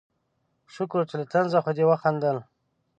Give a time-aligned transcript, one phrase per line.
[0.73, 2.37] شکر چې له طنزه خو دې وخندل